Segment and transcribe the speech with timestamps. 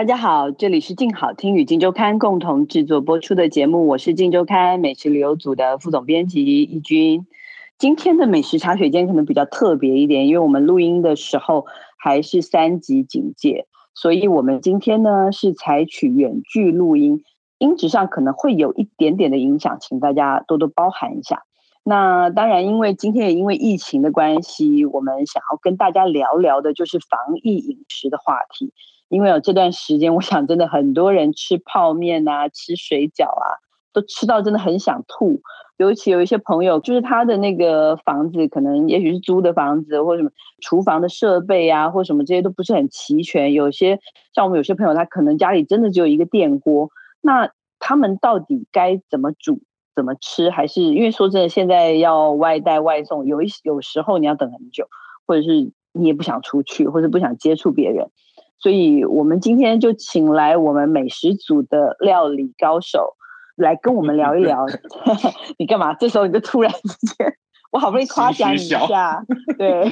[0.00, 7.26] 大家好，这里是静好听与静周刊共同制作播出的节目，我是静周刊美食旅游组的副总编辑易君。
[7.76, 11.66] 今天的美食茶水间可能比较特别一点，因为我们录音的时候
[11.98, 17.22] 还是三级警戒，所以我们今天呢是采取远距录音，
[17.58, 21.42] 音质上可能会有一点点的影响，请大家多多包涵一下。
[21.84, 28.72] 那当然，因为今天也因为疫情的关系，我们想要跟大家聊聊的就是防疫饮食的话题，
[29.10, 33.58] 因为有这段时间，我想真的很多人吃泡面啊，吃水饺啊，
[33.92, 35.42] 都吃到真的很想吐。
[35.76, 43.52] 尤其有一些朋友，就是他的那个房子，可能也许是租的房子，或什么厨房的设备啊，或什么这些都不是很齐全。
[43.52, 43.98] 有些
[44.34, 49.62] 像我们有些朋友，他可能家里真的只有一个电锅，那他们到底该怎么煮、
[49.96, 50.50] 怎么吃？
[50.50, 54.86] 还是因为说真的，现在要外带外送，有一有时候你要等很久，
[55.26, 58.10] 或者是你也不想出去，或者不想接触别人，
[58.60, 63.16] 所以我们今天就请来我们美食组的料理高手。
[63.56, 64.64] 来跟我们聊一聊
[65.58, 65.92] 你干嘛？
[65.92, 67.30] 这时候你就突然之间，
[67.70, 69.22] 我好不容易夸奖你一下，
[69.58, 69.84] 对，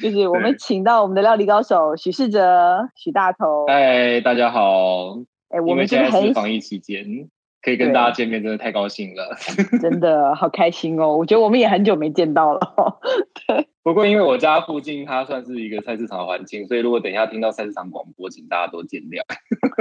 [0.00, 3.66] 就是我们请到我们的料理高手许世哲、许大头。
[3.66, 5.16] 嗨，大家好。
[5.48, 7.28] 哎，我们现在是防疫期间。
[7.66, 9.36] 可以跟大家见面，真的太高兴了，
[9.82, 11.16] 真的好开心哦！
[11.16, 12.60] 我觉得我们也很久没见到了。
[13.48, 19.20] 对，不过因为我家附近它算是一个菜市场的环境，所以如果等一下听到菜市场广播，请大家多见谅。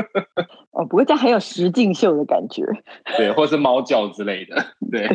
[0.73, 2.65] 哦，不过这样很有实境秀的感觉，
[3.17, 4.55] 对，或是猫叫之类的，
[4.91, 5.07] 对。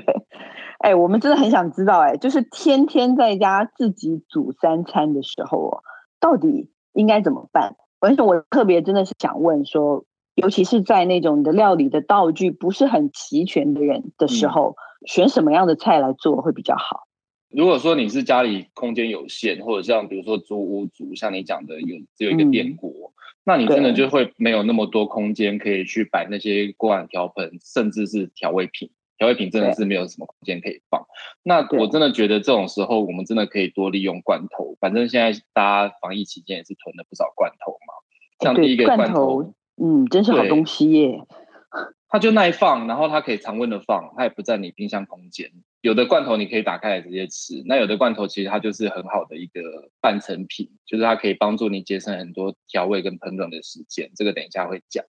[0.79, 5.83] 哎，我们真的很想知道，哎，就是天天在家自己煮三餐的时候哦，
[6.21, 7.75] 到底应该怎么办？
[7.99, 10.05] 而且我特别真的是想问说。
[10.35, 17.07] 尤其是在那种的料理的道具不是很齐全的人的时候，嗯，选什么样的菜来做会比较好？
[17.51, 23.13] 如果说你是家里空间有限，或者像比如说租屋族，像你讲的有只有一个电锅，嗯，
[23.45, 28.91] 那你真的就会没有那么多空间可以去摆那些锅碗瓢盆，甚至是调味品。
[29.19, 31.05] 调味品真的是没有什么空间可以放。
[31.43, 34.77] 那我真的觉得这种时候，我们真的可以多利用罐头。
[34.81, 37.93] 反正现在大家防疫期间也是囤了不少罐头嘛，
[38.41, 39.53] 像第一个罐头。
[39.83, 41.27] 嗯，真是好东西耶！
[42.09, 45.51] 它就耐放，然后它可以常温的放，它也不占你冰箱空间。
[45.81, 54.11] 有的罐头你可以打开来直接吃，那有的罐头其实它就是很好的一个半成品，就是它可以帮助你节省很多调味跟烹饪的时间。
[54.15, 55.05] 这个等一下会讲。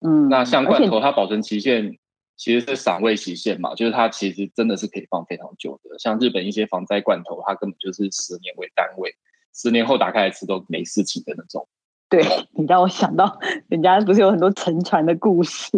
[0.00, 1.98] 嗯，那像罐头，它保存期限
[2.36, 5.98] 其实是赏味期限嘛，就是它其实真的是可以放非常久的。
[5.98, 9.14] 像日本一些防灾罐头，它根本就是十年为单位，
[9.54, 11.68] 十年后打开来吃都没事情的那种。
[12.08, 12.22] 对，
[12.56, 15.70] 你让我想到，人家不是有很多沉船的故事？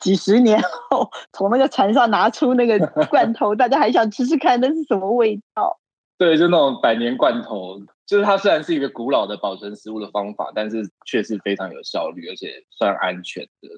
[0.00, 2.78] 几十年后从那个船上拿出那个
[3.10, 5.78] 罐头，大家还想吃吃看那是什么味道？
[6.16, 13.68] 对，就那种百年罐头，就是它虽然是一个古老的保存食物的方法，但是却是非常有效率，而且算安全的。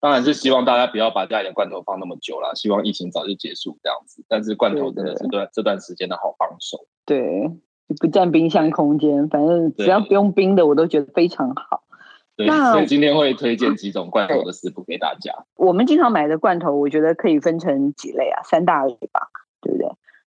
[0.00, 4.24] 当然是希望大家不要把家里的罐头放那么久了，希望疫情早就结束这样子。
[4.28, 6.86] 但是罐头真的是段这段时间的好帮手。
[7.06, 7.50] 对。
[8.00, 11.82] 不占冰箱空间，反正只要不用冰的，我都觉得非常好。
[12.36, 15.32] 对，那所以今天会推荐几种罐头的食谱给大家。
[15.54, 19.28] 我们经常买的罐头，我觉得可以分成几类啊，三大类吧，
[19.60, 19.88] 对不对？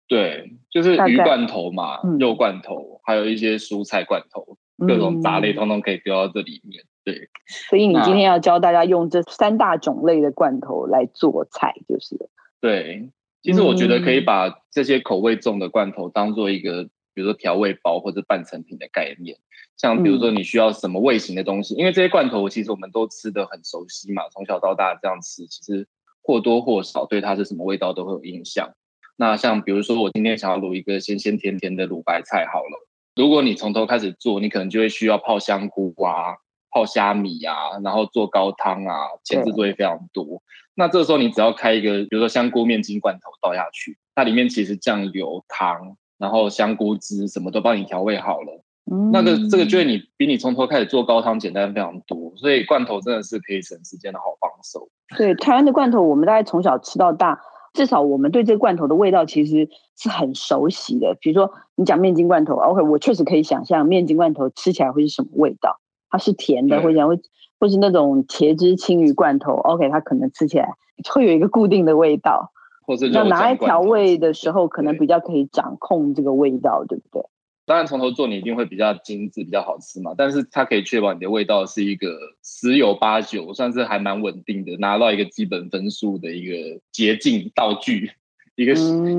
[0.07, 4.57] 对，就是鱼罐头嘛，肉罐头，还有一些蔬菜罐头，
[4.87, 6.83] 各种杂类通通可以丢到这里面。
[7.03, 12.29] 对，所以你今天要教大家用这三大种类的罐头来做菜，就是。
[12.61, 13.09] 对，
[13.41, 16.87] 其实我觉得可以把这些口味重的罐头当做一个。
[17.19, 19.35] 比如说调味包或者半成品的概念，
[19.75, 25.85] 像比如说你需要什么味型的东西，嗯、因为这些罐头其实我们都吃的很熟悉嘛，从小到大这样吃，其实
[26.23, 28.71] 或多或少对它是什么味道都会有印象。
[29.17, 36.37] 那像比如说我今天想要卤一个鲜鲜甜甜的卤白菜好了，如果你从头开始做，你可能就会需要泡香菇啊、
[36.71, 37.53] 泡虾米啊，
[37.83, 38.95] 然后做高汤啊，
[39.25, 40.41] 前置作业非常多。
[40.73, 45.97] 那这个时候你只要开一个，比如说香菇面筋罐头倒下去，它里面其实酱油汤。
[46.19, 54.89] 然后香菇汁什么都帮你调味好了，嗯、那个这个就是你比你从头开始做高汤简单非常多，所以罐头真的是可以省时间的好帮手。
[55.17, 57.39] 对，台湾的罐头我们大概从小吃到大，
[57.73, 61.15] 至少我们对这个罐头的味道其实是很熟悉的。
[61.19, 65.79] 比如说你讲面筋罐头，OK，我确实可以想象面筋罐头吃起来会是什么味道。
[66.11, 67.19] 它是甜的，或者会
[67.59, 70.73] 或是那种茄汁青鱼罐头，OK，它可能吃起来
[71.13, 72.51] 会有一个固定的味道。
[72.89, 77.23] 或是那拿来调味的时候，可能比较可以掌控这个味道，对不对？
[77.67, 80.15] 当然，从头做你一定会比较精致，比较好吃嘛。
[80.17, 88.09] 但是它可以确保你的味道是一个十有八九，算是还蛮稳定的，拿到一个基本分数的一个捷径道具，
[88.55, 88.73] 一个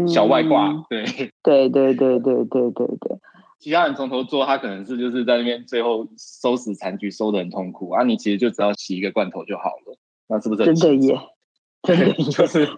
[0.08, 0.70] 小外挂。
[0.70, 1.04] 嗯、 对，
[1.44, 3.18] 对对对对对对对。
[3.60, 8.02] 其他人从头做，他可能是就是在那边最后收拾残局，收的很痛苦啊。
[8.02, 9.96] 你其实就只要洗一个罐头就好了，
[10.28, 11.16] 那是不是真的耶？
[11.86, 12.68] 对， 就是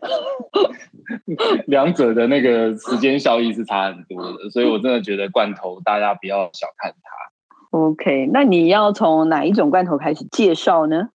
[1.67, 7.79] 两者的那个时间效益是差很多的，所以我真的觉得罐头大家不要小看它。
[7.79, 11.09] OK，那你要从哪一种罐头开始介绍呢？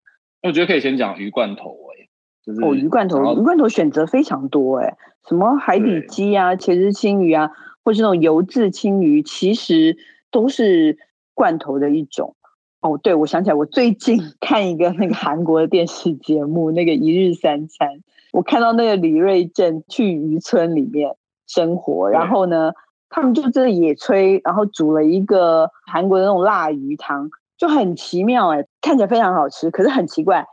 [0.43, 2.07] 我觉得可以先讲鱼罐头，哎，
[2.45, 4.95] 就是哦，鱼罐头，鱼罐头选择非常多，哎，
[5.27, 7.51] 什么海底鸡啊、茄汁青鱼啊，
[7.83, 9.97] 或是那种油渍青鱼，其实
[10.31, 10.97] 都是
[11.33, 12.35] 罐头的一种。
[12.81, 21.15] 哦，对，我想起来，我最近 看一个那个韩国的电视节目，那个一日三餐，我看到那个李瑞镇去渔村里面
[21.47, 22.73] 生活，然后呢，
[23.09, 30.45] 他们就在野炊，然后煮了一个韩国的那种辣鱼汤，就很奇妙哎，看起来非常好吃，可是很奇怪，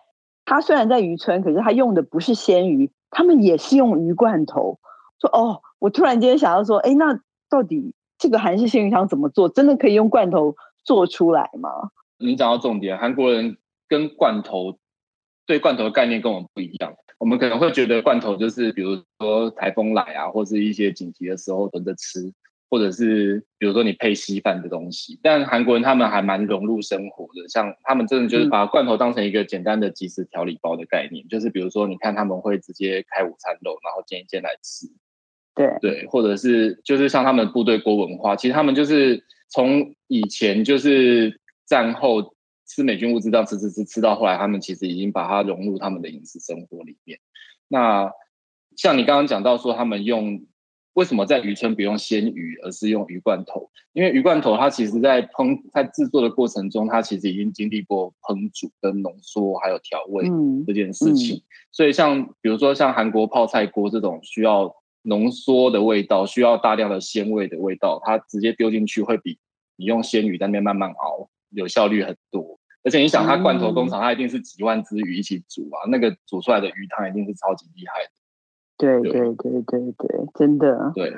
[0.46, 4.78] 他虽然在渔村，可是他用的不是鲜鱼，他们也是用鱼罐头。
[5.20, 7.20] 说哦，我突然间想到说，哎，那
[7.50, 9.48] 到底这个韩式鲜鱼汤怎么做？
[9.50, 11.90] 真的可以用罐头做出来吗？
[12.18, 13.56] 你讲到重点，韩国人
[13.88, 14.78] 跟罐头
[15.46, 16.94] 对罐头的概念跟我们不一样。
[17.18, 22.32] 我们可能会觉得罐头就是比如说台风来啊，或是一些紧急的时候囤着吃，
[22.68, 25.18] 或者是比如说你配稀饭的东西。
[25.22, 34.86] 但韩国人他们还蛮融入生活的，像他们真的就是把罐头当成一个简单的即时调理包的概念，嗯、就是比如说你看他们会直接开午餐肉，然后煎一煎来吃。
[35.54, 41.40] 对对，或者是就是像他们部队锅文化，其实他们就是从以前就是。
[41.66, 42.34] 战后
[42.66, 47.18] 吃美军物资，到吃吃吃吃到后来，他们其实已经把它融入他们的饮食生活里面。
[47.68, 48.10] 那
[48.76, 50.46] 像你刚刚讲到说，他们用
[50.94, 53.70] 为什么在渔村不用鲜鱼，而是用鱼罐头？
[53.92, 60.24] 因为鱼罐头它其实在烹在制作的过程中，它其实已经经历过烹煮、跟浓缩还有调味
[60.66, 61.36] 这件事情。
[61.36, 69.38] 嗯嗯、所以像比如说像韩国泡菜锅这种需要浓缩的味道、需要大量的鲜味的味道，它直接丢进去会比
[69.76, 71.28] 你用鲜鱼在那边慢慢熬。
[71.54, 78.10] 有效率很多，而且你想，它罐头工厂，它一定是几万只鱼一起煮啊，嗯、那个煮出来的鱼汤一定是超级厉害的。
[78.76, 80.92] 对对对对对，真的。
[80.94, 81.14] 对，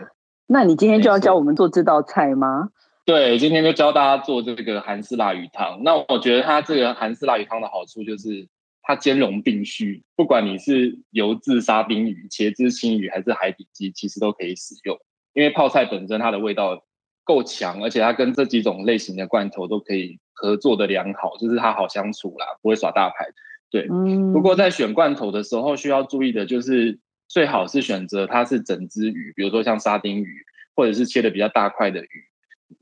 [0.46, 2.70] 那你今天就要教我们做这道菜吗？
[3.04, 5.82] 对，今天就教大家做这个韩式辣鱼汤。
[5.82, 8.48] 那我觉得它这个韩式辣鱼汤的好处就是
[8.82, 14.98] 它兼容并蓄，不管你是油渍沙丁鱼、茄汁青鱼还是海底鸡，其实都可以使用，
[15.34, 16.82] 因为泡菜本身它的味道
[17.26, 20.18] 够强，而且它跟这几种类型的罐头都可以。
[20.38, 23.24] 合作的良好，就是它好相处啦，不会耍大牌。
[23.70, 24.34] 对，嗯。
[24.34, 30.44] 不过在选罐头的时候，需要注意的就是，最好是选择它是整只鱼，比如说像沙丁鱼，
[30.74, 32.24] 或者是切的比较大块的鱼。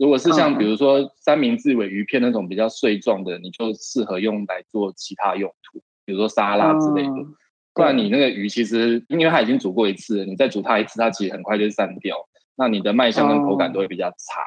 [0.01, 7.09] 如果是像比如说三明治尾鱼片那种比较碎状的，你就适合用来做其他用途，比如说沙拉之类的。
[7.09, 7.37] 嗯。
[7.73, 12.17] 不然你那个鱼其实，因为它已经煮过一次了，你再煮它一次，它其实很快就散掉，
[12.57, 14.41] 那你的卖相跟口感都会比较差。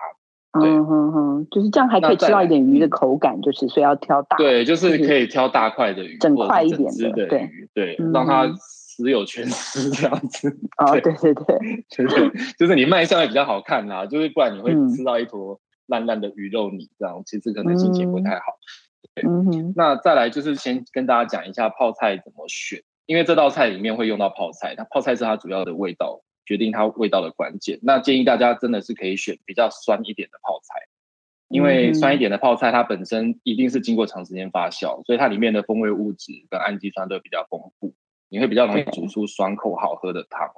[0.59, 4.37] 嗯哼哼，就是这样，还可以吃到一点鱼的口感，就是所以要挑大。
[4.37, 7.09] 对，就是可以挑大块的鱼，整块一点的
[7.45, 10.49] 鱼，对，让它死有全尸这样子。
[10.77, 11.43] 哦，对对对，
[12.07, 18.45] 对，就是你卖相也比较好看啦，就是不然你会吃到一坨烂烂的鱼肉泥这样，其实可能心情不太好。
[19.27, 26.21] 嗯哼，那再来就是先跟大家讲一下泡菜怎么选，因为这道菜里面会用到泡菜，它泡菜是它主要的味道。
[26.47, 30.87] 决定它味道的关键，那建议大家真的是可以选比较酸一点的泡菜，
[31.49, 37.93] 因为酸一点的泡菜它本身一定是经过长时间发酵，所以它里面的风味物质跟氨基酸都比较丰富，
[38.29, 40.49] 你会比较容易煮出爽口好喝的汤。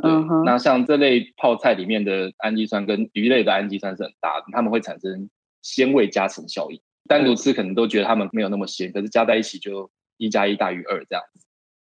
[0.00, 0.12] 对，
[0.44, 5.28] 那像这类泡菜里面的氨基酸跟鱼类的氨基酸是很大的，它们会产生
[5.62, 6.80] 鲜味加成效应。
[7.08, 11.47] 单独吃可能都觉得它们没有那么鲜，可是加在一起就一加一大于二这样子。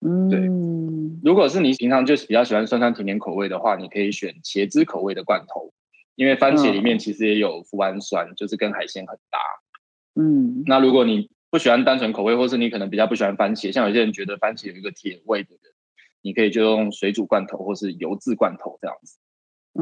[0.07, 0.41] 嗯，对。
[1.25, 5.73] 如果是你平常就是比较喜欢酸酸甜甜口味的话，你可以选茄汁口味的罐头，
[6.15, 9.39] 因为番茄里面其实也有富氨酸，就是跟海鲜很搭。
[10.15, 15.61] 嗯，那如果你不喜欢单纯口味，或是你可能比较不喜欢番茄，像有些人觉得番茄有一个甜味的人，
[16.23, 19.19] 你可以就用水煮罐头或是油渍罐头这样子。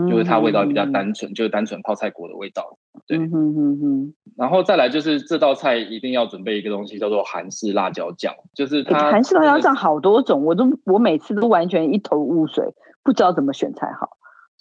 [0.08, 2.78] 就是它味道比较单纯，就是单纯泡菜果的味道。
[3.06, 4.14] 对，嗯哼哼哼。
[4.36, 8.34] 然后再来就是这道菜一定要准备一个东西，叫做韩式辣椒酱。
[8.54, 12.64] 就是它韩式辣椒酱好多种，我都我每次都完全一头雾水，
[13.04, 14.08] 不知道怎么选才好。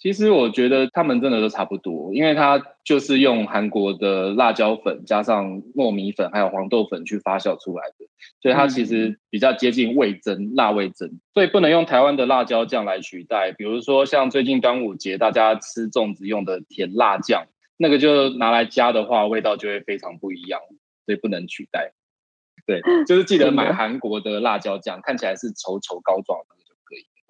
[0.04, 8.04] 其实我觉得他们真的都差不多，因为它就是用韩国的辣椒粉加上糯米粉还有黄豆粉去发酵出来的，
[8.42, 13.52] 所以它其实比较接近味增、辣味增，所以不能用台湾的辣椒酱来取代。
[13.52, 17.46] 比如说像最近端午节大家吃粽子用的甜辣酱，
[17.78, 20.60] 那个就拿来加的话，味道就会非常不一样，
[21.06, 21.94] 所以不能取代。
[22.66, 26.54] 对，就是记得买韩国的辣椒酱，看起来是稠稠膏状的。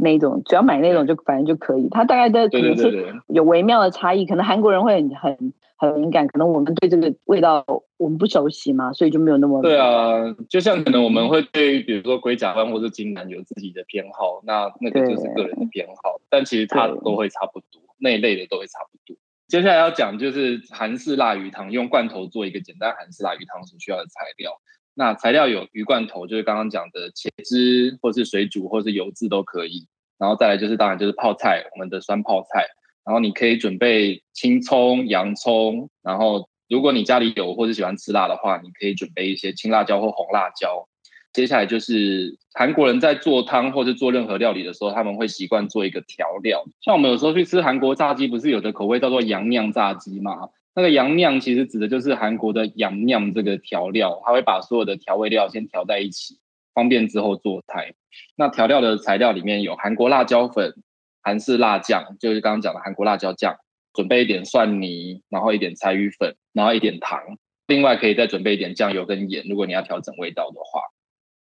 [0.04, 7.64] 那种只要买那种就反正就可以，它大概的可能是有微妙的差异，可能韩国人会很很很敏感，可能我们对这个味道
[7.96, 10.32] 我们不熟悉嘛，所以就没有那么对啊。
[10.48, 19.16] 就像可能我们会对比如说龟甲湾或者金兰有自己的偏好，那那个就是个人的偏好，但其实它都会差不多，那一类的都会差不多。
[19.48, 24.52] 接下来要讲就是韩式辣鱼汤，用罐头做一个简单韩式辣鱼汤所需要的材料。
[24.96, 29.88] 那材料有鱼罐头，就是刚刚讲的茄汁，或是水煮，或是油渍都可以。
[30.24, 32.64] 然后再来就是当然就是泡菜，我们的酸泡菜。
[33.04, 35.90] 然后你可以准备青葱、洋葱。
[36.02, 40.88] 然后如果你家里有或者喜欢吃辣的话，你可以准备一些青辣椒或红辣椒。
[41.34, 46.64] 接下来就是韩国人在做汤或者做任何料理的时候，他们会习惯做一个调料。
[46.80, 50.48] 像我们有时候去吃韩国炸鸡，不是有的口味叫做洋酿炸鸡吗？
[50.74, 56.38] 那个洋酿其实指的就是韩国的洋酿这个调料，它会把所有的调味料先调在一起，
[56.74, 57.94] 方便之后做菜。
[58.36, 60.74] 那调料的材料里面有韩国辣椒粉、
[61.22, 63.56] 韩式辣酱，就是刚刚讲的韩国辣椒酱，
[63.92, 67.20] 准备一点蒜泥，然后一点柴鱼粉，然后一点糖，
[67.66, 70.82] 另外可以再准备一点酱油跟盐，如果你要调整味道的话。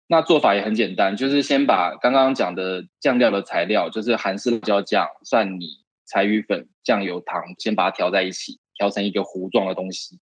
[0.08, 5.66] 那做法也很简单，就是先把刚刚讲的酱料的材料，就是韩式辣椒酱、蒜泥、
[6.06, 8.60] 柴鱼粉、酱油、糖，先把它调在一起。
[8.78, 10.18] 调成一个糊状的东西，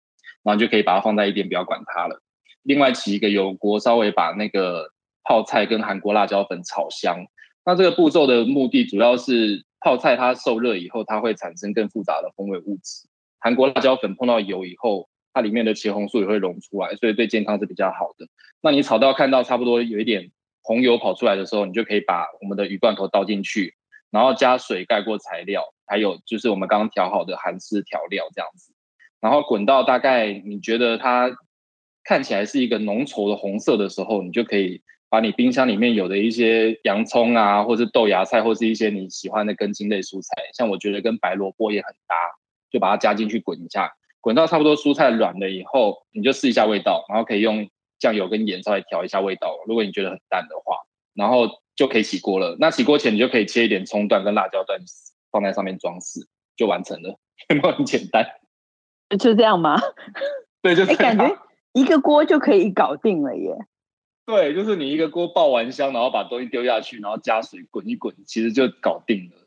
[0.43, 2.21] 然后就可以把它放在一边，不要管它了。
[2.63, 4.91] 另外起一个油锅，稍微把那个
[5.23, 7.25] 泡菜跟韩国辣椒粉炒香。
[7.65, 13.07] 那这个步骤的目的主要是泡菜它受热以后，它会产生更复杂的风味物质。
[13.39, 18.27] 韩国辣椒粉碰到油以后，它里面的茄红素也会溶出来，所以对健康是比较好的。
[18.61, 23.75] 那你炒到看到差不多有一点红油跑出来的时候，你就可以把我们的鱼罐头倒进去。
[24.11, 28.73] 然后加水盖过材料，还有就是我们刚刚调好的韩式调料这样子，
[29.21, 31.31] 然后滚到大概你觉得它
[32.03, 42.15] 看起来是一个浓稠的红色的时候，你就可以把你冰箱里面有的一些洋葱啊，或是豆芽菜，或是一些你喜欢的根茎类蔬菜，像我觉得跟白萝卜也很搭，
[42.71, 50.77] 就把它加进去滚一下，滚到差不多蔬菜软了以后，你就试一下味道，然后可以用酱油跟盐稍微调一下味道，如果你觉得很淡的话，
[51.13, 51.61] 然后。
[51.73, 52.57] 就可以起锅了。
[52.59, 54.77] 那起锅前，你就可以切一点葱段跟辣椒段
[55.31, 56.19] 放在上面装饰，
[56.55, 57.17] 就完成了。
[57.49, 58.27] 有没有很简单？
[59.17, 59.81] 就这样吗？
[60.61, 61.17] 对，就这样。
[61.17, 61.35] 感觉
[61.73, 63.57] 一个锅就可以搞定了耶。
[64.25, 69.37] 对，就是你一个锅爆完香，然后把东西丢下去，然后加水滚一滚，其实就搞定了。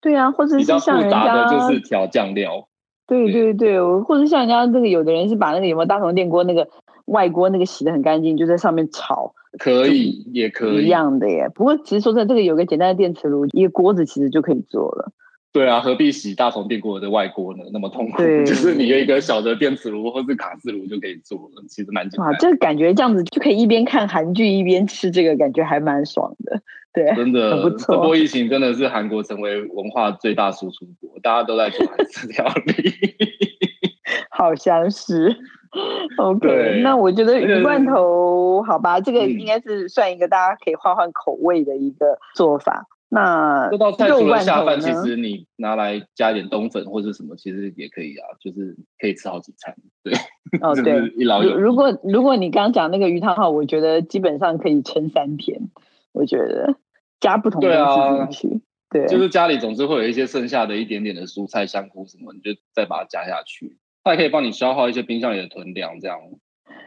[0.00, 2.68] 对啊，或者是像人家比较复杂的就是调酱料。
[3.06, 6.68] 对对对，对或者像人家这个，有的人是把那个有没有大同电锅那个
[7.04, 9.34] 外锅那个洗的很干净，就在上面炒。
[9.58, 11.50] 可以，也可以一样的耶。
[11.54, 15.12] 不过其实说真的，这个有个简单的电磁炉，一个锅子其实就可以做了。
[15.52, 17.64] 对啊，何必洗大同电锅的外锅呢？
[17.72, 18.18] 那么痛苦。
[18.18, 22.30] 对，就是你有一个小的电磁炉或是卡式炉就可以做了，其实蛮简单。
[22.30, 26.62] 哇，这个感觉这样子就可以一边看韩剧一边吃这个，感觉还蛮爽的。
[26.94, 27.94] 对，真的很不错。
[27.94, 32.92] 这波疫情真的是韩国成为文化最大输出国，大家都在做韩式料理。
[34.30, 35.36] 好像是。
[36.18, 42.86] OK，那我觉得鱼罐头好吧，这个应该是算一个大家可以换换口味的一个做法。
[43.14, 49.76] 那这道菜除了下饭，其实你拿来加一点冬粉或者什么，其实也可以啊，就是可以吃好几餐。
[50.02, 50.14] 对，
[50.62, 51.60] 哦对，一劳永逸。
[51.60, 55.68] 如果如果你刚刚讲那个鱼汤的话，我觉得基本上可以撑三天。
[56.12, 56.74] 我觉得
[57.20, 63.76] 加不同的东西进去，对，就是家里总是会有一些剩下的一点点的蔬菜、香菇什么，你就再把它加下去。
[64.04, 66.18] 它也可以帮你消耗一些冰箱里的囤粮，这样。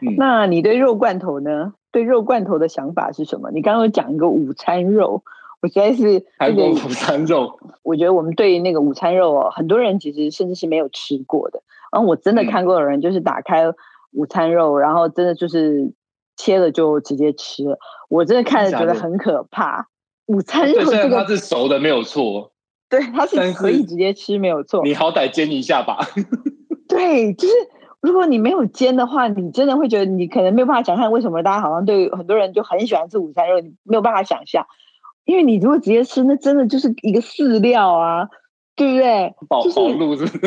[0.02, 1.74] 嗯，那你对肉罐头呢？
[1.92, 3.50] 对肉罐头的想法是什么？
[3.52, 5.22] 你刚刚有讲一个午餐肉，
[5.62, 7.58] 我实在是 韩国午餐肉。
[7.82, 11.62] 我觉得我们对那个午餐肉哦，很多人其实甚至是没有吃过的。
[11.92, 13.64] 然后我真的看过有人就是打开
[14.12, 15.92] 午餐肉，然后真的就是
[16.36, 17.78] 切了就直接吃了。
[18.08, 19.88] 我真的看着觉得很可怕。
[20.26, 22.50] 午餐肉这个它是熟的没有错，
[22.90, 24.82] 对，它是可以直接吃没有错。
[24.82, 26.00] 你好歹煎一下吧。
[26.88, 27.54] 对，就是
[28.00, 34.66] 如果你没有煎的话，你真的会觉得你可能没有办法想象为什么大家好像对很多人就很喜欢吃午餐肉，你没有办法想象，
[35.26, 38.28] 因为你如果直接吃，那真的就是一个饲料啊，
[38.74, 39.34] 对不对？
[39.48, 40.24] 饱饱肚子。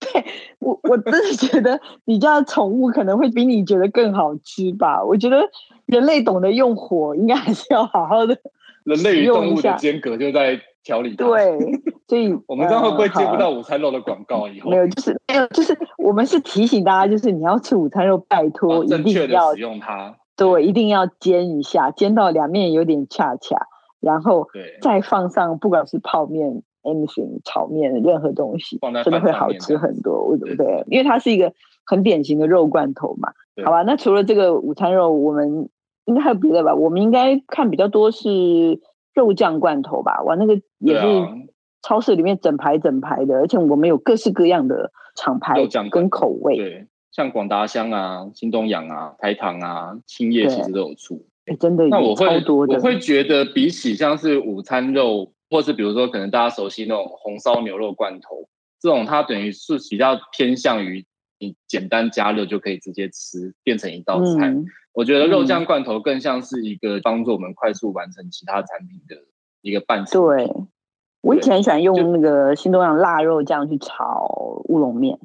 [0.00, 0.24] 对，
[0.60, 5.02] 我我真的觉得你家的宠物可能会比你觉得更好吃吧？
[5.04, 5.42] 我觉得
[5.86, 8.38] 人类懂得用火，应该还是要好好的。
[8.84, 11.16] 人类与动物的间隔就在调理。
[11.16, 11.58] 对，
[12.06, 14.46] 所以我们这样会不会接不到午餐肉的广告？
[14.46, 20.14] 以后没有，就是没有，就是我们是提醒大家，就是你要吃午餐肉，拜托一定要使用它。
[20.36, 23.68] 对，一定要煎一下，煎到两面有点恰恰，
[24.00, 24.48] 然后
[24.80, 30.84] 再放上不管是泡面、anything 炒面，任何东西，真的会好吃很多，对不对？
[30.88, 31.52] 因为它是一个
[31.86, 33.32] 很典型的肉罐头嘛。
[33.64, 35.68] 好吧，那除了这个午餐肉，我们
[36.06, 36.74] 应该还有别的吧？
[36.74, 38.80] 我们应该看比较多是
[39.14, 40.22] 肉酱罐头吧？
[40.24, 41.06] 哇，那个也是
[41.82, 45.54] 超市里面整排整排的，而且我们有各式各样的厂牌
[45.92, 46.56] 跟口味。
[46.56, 46.88] 对。
[47.14, 51.86] 像广达香啊、新东阳啊、台糖啊、青叶其实都有出，哎，真的。
[51.86, 58.48] 那我会我会觉得，比起像是午餐肉，或是比如说可能大家熟悉那种红烧牛肉罐头，
[58.80, 61.06] 这种它等于是比较偏向于
[61.38, 64.48] 你简单加热就可以直接吃，变成一道菜。
[64.48, 69.14] 嗯、我觉得肉酱罐头更像是一个帮助我们快速完成其他产品的
[69.62, 70.26] 一个伴手。
[70.26, 70.52] 对，
[71.22, 75.16] 我以前很喜欢用那个新东阳腊肉酱去炒乌龙面。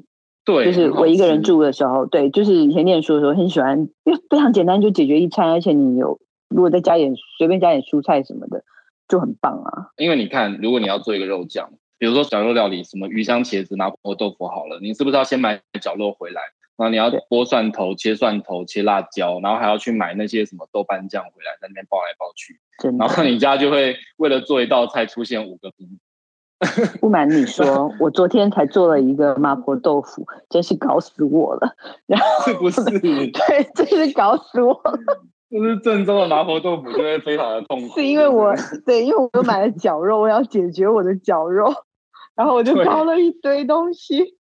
[0.44, 6.18] 对，就是我一个人住的时候，对，就是以前念书的时候很喜欢，因为非常简单就解决一餐，而且你有
[6.48, 8.64] 如果再加点随便加点蔬菜什么的，
[9.06, 9.88] 就很棒啊。
[9.96, 16.40] 因为你看，如果你要做一个肉酱，比如说绞肉料理，什么鱼香茄子、麻婆豆腐好了，你是不是要先买绞肉回来？
[16.76, 22.58] 然后你要剥蒜头、切蒜头、切辣椒，然后还要去买那些什么豆瓣酱回来，在那边包来包去，
[22.98, 26.00] 然后你家就会为了做一道菜出现五个瓶。
[27.00, 31.74] 不瞒你说， 我昨天才做了一个麻婆豆腐，真是搞死我了。
[32.06, 32.82] 然后是不是？
[33.00, 34.98] 对，真是搞死我了。
[35.50, 37.94] 就是正宗的麻婆豆腐就会非常的痛苦。
[37.94, 38.54] 是因为我
[38.86, 41.74] 对，因为我都买了绞肉，我要解决我的绞肉，
[42.36, 44.36] 然后我就包了一堆东西。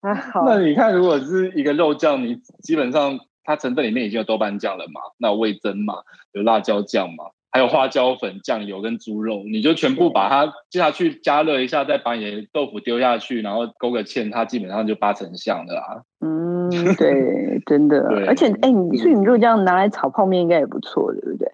[0.00, 0.44] 还好。
[0.46, 5.94] 那你看，如果是一个肉酱，你基本上它成分里面已经有豆瓣酱了嘛，那味增嘛，
[6.32, 7.26] 有辣椒酱嘛。
[7.56, 16.02] 还有花椒粉、酱油跟猪肉，你就全部把它接下去加热一下，再把你的豆腐丢下去，然后勾个芡，它基本上就八成像的啦。
[16.20, 17.98] 嗯， 对，真的。
[18.26, 21.50] 而且，哎，你所以你如果这样拿来炒泡面，应该也不错，对不对？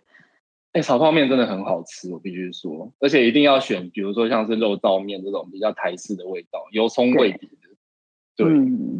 [0.72, 7.68] 哎，炒泡面真的很好吃，我必须说，而且一定要选，比如说像是肉燥面这种比较台式的味道，油葱味底的。
[8.36, 8.48] 对，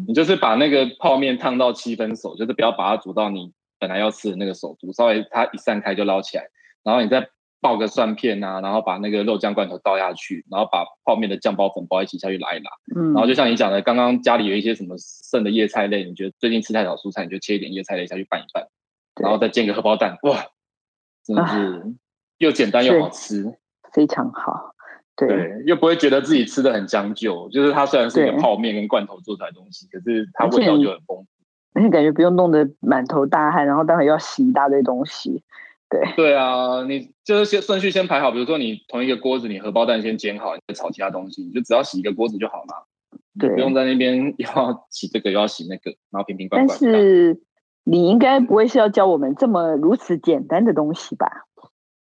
[0.07, 6.45] 你就是把那个泡面烫到七分熟，就是不要把它煮到你本来要吃的那个熟度，稍微它一散开就捞起来。
[6.83, 7.29] 然后你再
[7.61, 12.69] 爆个蒜片啊，然后把那个肉酱罐头倒下去，然后把泡面的酱包粉包一起下去拉一拉。
[12.95, 18.67] 嗯，然后就像你讲的，刚刚家里有一些什么剩的叶菜类，你觉得最近吃太少蔬菜，你就切一点叶菜类下去拌一拌，
[19.21, 20.45] 然后再煎个荷包蛋，哇，
[21.23, 21.95] 真的是
[22.37, 23.57] 又简单又好吃，
[23.93, 24.73] 非常好。
[25.15, 31.27] 对，对，又不会觉得自己吃的很将就，就是它虽然是一个泡面跟罐头做出来的东西，可是它味道就很丰富，
[31.75, 35.43] 而且感觉不用弄得满头大汗，然后待会又要洗一大堆东西。
[35.93, 42.87] 对对啊，你就是先顺序先排好，比如说你同一个锅子，你荷包蛋先煎好，你再炒其他东西，你就只要洗一个锅子就好了，
[43.39, 46.79] 对，不用在那边又要洗这个又要洗那个，然后瓶瓶罐罐。
[46.79, 47.39] 但是
[47.83, 51.27] 你应该不会是要教我们这么如此简单的东西吧？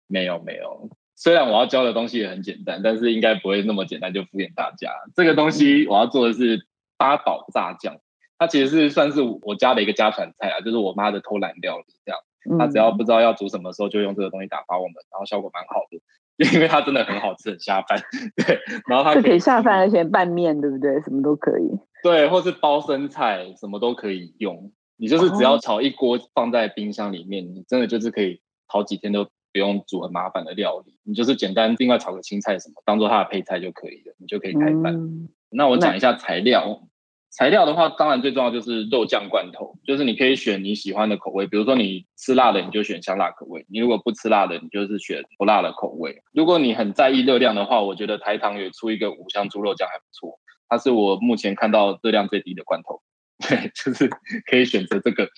[0.08, 4.92] 没有没有，虽然我要教的东西也很简单，但是应该不会那么简单就敷衍大家。
[5.16, 6.66] 这个东西我要做的是
[6.98, 7.98] 八宝炸酱，
[8.38, 12.20] 它其实是算是我家的一个家传菜啊，就是我妈的偷懒料理这样。
[12.58, 16.00] 他只要不知道要煮什么时候，就用这个东西打发我们，然后效果蛮好的，
[16.54, 18.00] 因为它真的很好吃，很下饭。
[18.38, 21.02] 对，然后它可以下饭，而且拌面，对不对？
[21.02, 21.64] 什么都可以。
[22.04, 24.72] 对，或是包生菜，什么都可以用。
[24.98, 31.00] 你就是只要炒一锅放在冰箱里面，你真的就是可以好几天都不用煮很麻烦的料理。
[31.04, 34.96] 你就是简单另外炒个青菜什么，当做它的配菜就可以了，你就可以开饭。
[34.96, 36.82] 嗯、那我讲一下材料。
[37.30, 46.24] 材料的话，当然最重要就是肉酱罐头，就是你可以选你喜欢的口味，比如说你吃辣的，你就选香辣口味；你如果不吃辣的，你就是选不辣的口味。
[46.34, 53.02] 如果你很在意热量的话，我觉得台糖有出一个五香猪肉酱还不错，它是我目前看到热量最低的罐头，
[53.48, 54.10] 对， 就是
[54.50, 55.30] 可以选择这个。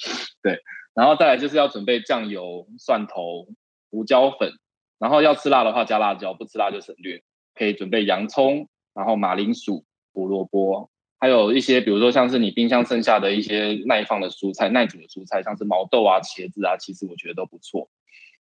[0.42, 0.60] 对，
[0.94, 3.48] 然后再来就是要准备酱油、蒜头、
[3.92, 4.54] 胡椒粉，
[5.00, 7.24] 然后要吃辣的话加辣椒，不吃辣就省略。
[7.56, 10.90] 可以准备洋葱，然后马铃薯、胡萝卜。
[11.20, 17.90] 还有一些，比如说像是你冰箱剩下的一些耐放的蔬菜、耐煮的蔬菜，像是毛豆啊、茄子啊，其实我觉得都不错。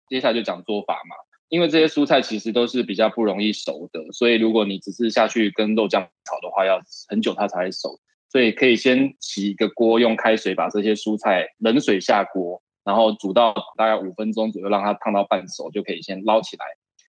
[0.08, 1.16] 接下来就讲做法嘛，
[1.48, 7.98] 因为这些蔬菜其实都是比较不容易熟的，所以如果你只是下去跟肉酱炒的话，要很久它才会熟。
[8.30, 16.64] 所以可以先起一个锅，用开水把这些蔬菜冷水下锅，然后煮到大概五分钟左右，让它烫到半熟，就可以先捞起来，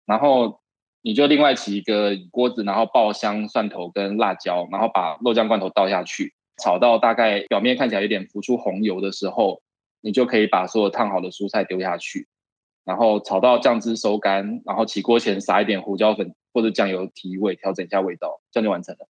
[0.06, 0.60] 然后。
[1.06, 9.62] 你就另外起一个锅子，然后爆香蒜头跟辣椒，然后把肉酱罐头倒下去，炒到大概表面看起来有点浮出红油的时候，
[10.02, 12.28] 你就可以把所有烫好的蔬菜丢下去，
[12.86, 19.08] 然后炒到酱汁收干，然后起锅前撒一点胡椒粉或者酱油提味，调整一下味道，这样就完成了。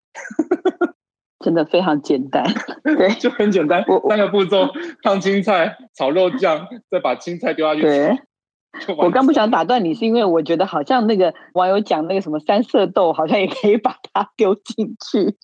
[1.44, 2.44] 真的非常简单，
[2.85, 3.85] 对，就很简单。
[4.09, 4.68] 三个步骤：
[5.03, 7.83] 烫青菜、炒肉酱，再把青菜丢下去。
[7.83, 8.16] 对，
[8.96, 15.37] 我刚不想打断你，是因为我觉得好像那个网友讲那个什么三色豆，好像也可以把它丢进去，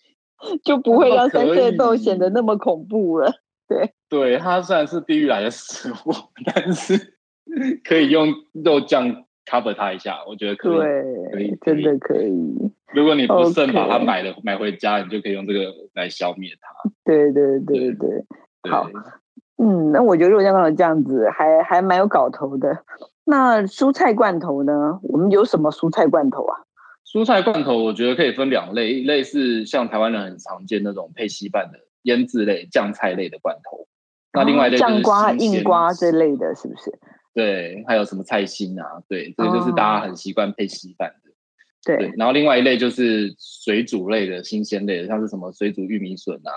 [0.64, 3.32] 就不会让三色豆显得那么恐怖了。
[3.68, 6.12] 对，对，它虽然是地狱来的食物，
[6.44, 7.14] 但是
[7.84, 12.72] 可以用肉酱 cover 它一下，我觉得可以，对，可以，真的可以。
[12.94, 16.90] 如果你不慎把它买了买回家，你就可以用这个来消灭它。
[17.04, 18.24] 对对对对，
[18.62, 18.88] 对好，
[19.58, 22.84] 嗯，那我觉得肉酱刚好这样子还还蛮有搞头的。
[23.28, 25.00] 那蔬菜罐头呢？
[25.02, 26.62] 我们有什么蔬菜罐头啊？
[27.04, 33.88] 蔬菜罐头我觉得可以分两类，一类是像台湾人很常见那种配稀饭的腌制类、酱菜类的罐头。
[34.32, 36.96] 那另外一类就是、酱瓜、硬瓜这类的，是不是？
[37.34, 38.84] 对，还有什么菜心啊？
[39.08, 41.30] 对，这个就是大家很习惯配稀饭的。
[41.84, 46.52] 对，对，然后另外一类就是水煮类的新鲜类的，像是什么水煮玉米笋啊，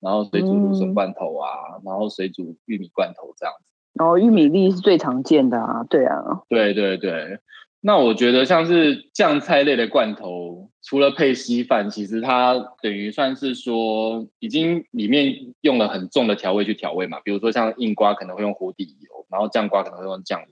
[0.00, 3.64] 然后水煮芦笋罐头啊，嗯、然后水煮玉米罐头这样子。
[3.98, 6.22] 然后玉米粒是最常见的啊，对啊。
[6.48, 7.38] 对对对，
[7.80, 20.46] 那我觉得像是酱菜类的罐头，除了配稀饭，其实它等于算是说已经里面用了很重的调味去调味嘛，比如说像硬瓜可能会用壶底油，然后酱瓜可能会用酱油。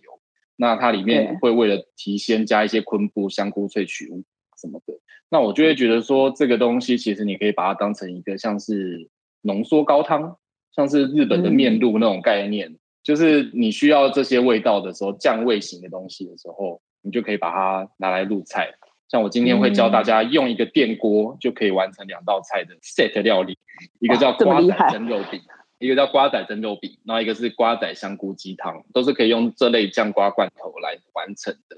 [0.57, 4.23] 那它里面会为了提鲜加一些昆布、香菇萃取物
[4.57, 4.95] 什么的。
[5.29, 9.11] 那我就会觉得说，这个东西其实你可以把它当成一个像是
[9.43, 10.37] 浓缩高汤，
[10.77, 18.75] 像是日本的面露那种概念，嗯、就是你需要这些味道的时候，酱味型的东西的时候，你就可以把它拿来入菜。
[19.07, 23.57] 像我今天会教大家用一个电锅就可以完成两道菜的 set 料理，
[24.01, 25.41] 一个叫瓜仔蒸肉饼。
[25.81, 31.77] 一个叫瓜仔蒸肉饼，然后一个是瓜仔香菇鸡汤，都是可以用这类酱瓜罐头来完成的。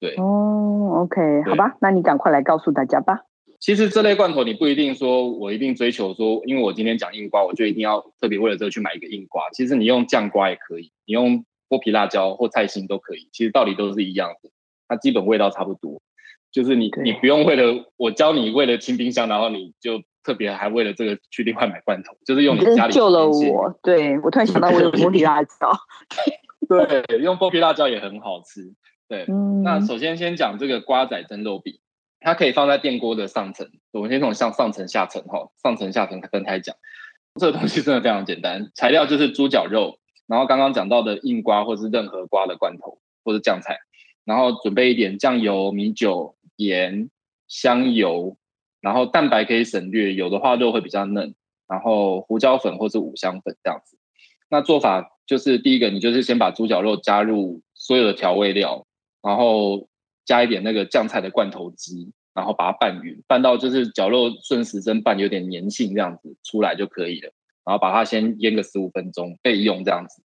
[0.00, 3.24] 对哦，OK，对好吧，那你赶快来告诉大家吧。
[3.60, 9.42] 其实这类罐头你不一定说我一定追求说，因为我今天讲硬瓜，我就一定要特别为了这个去买一个硬瓜。
[9.52, 14.50] 其实你用酱瓜也可以，你用剥皮辣椒或菜心都可以，其实道理都是一样的，
[14.88, 16.00] 它基本味道差不多。
[16.52, 20.02] 就是你你不用为了我教你为了清冰箱，然后你就。
[20.26, 23.72] 特别还为了这个去另外买罐头，就是用你家里救了我。
[23.80, 25.70] 对，我突然想到，我有剥皮辣椒。
[26.68, 28.74] 对，用剥皮辣椒也很好吃。
[29.08, 31.78] 对，嗯、那首先先讲这个瓜仔蒸肉饼，
[32.26, 33.70] 它可以放在电锅的上层。
[33.92, 36.74] 我们先从上上层下层哈，上层下层分开讲。
[37.38, 43.78] 这个东西真的非常简单，材料就是猪脚肉，然后刚刚讲到的硬瓜或是任何瓜的罐头或者酱菜，
[44.24, 47.10] 然后准备一点酱油、米酒、盐、
[47.46, 48.36] 香油。
[48.80, 51.36] 然后蛋白可以省略，有的话肉会比较嫩。
[51.68, 53.96] 然后胡椒粉或是五香粉这样子。
[54.50, 58.84] 那做法就是第一个，你就是先把猪脚肉加入所有的调味料，
[59.22, 59.88] 然后
[60.26, 61.94] 加一点那个酱菜的罐头汁，
[62.34, 67.32] 然后把它拌匀，拌到就是绞肉顺时针拌，有点粘性这样子出来就可以了。
[67.64, 70.22] 然后把它先腌个十五分钟备用这样子。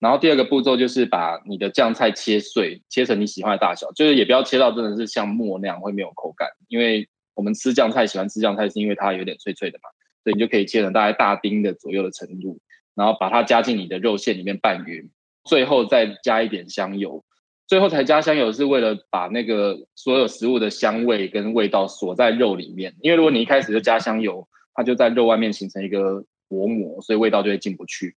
[0.00, 7.08] 然后第二个步骤就是把你的酱菜切碎，切成你喜欢的大小，就是也不要切到真的是像沫那样会没有口感，因为。
[7.36, 9.90] 我们吃酱菜喜欢吃酱菜，是因为它有点脆脆的嘛，
[10.22, 12.60] 所以你就可以切成大概大丁的左右的程度，
[12.94, 15.10] 然后把它加进你的肉馅里面拌匀，
[15.44, 17.24] 最后再加一点香油，
[17.66, 28.16] 最后才加香油是为了把那个所有食物的香味跟味道锁在肉里面，因为如果你一开始就加香油，它就在肉外面形成一个薄膜，所以味道就会进不去，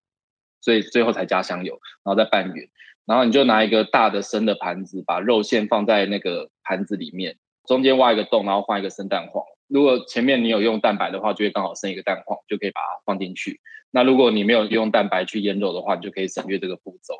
[0.61, 2.69] 所以最后才加香油，然后再拌匀，
[3.05, 7.37] 然后你就拿一个大的生的盘子，把肉馅放在那个盘子里面。
[7.67, 9.43] 中间挖一个洞，然后放一个生蛋黄。
[9.67, 13.59] 如果前面你有用蛋白的话，就会刚好生一个蛋黄，就可以把它放进去。
[13.89, 17.15] 那如果你没有用蛋白去腌肉的话，你就可以省略这个步骤，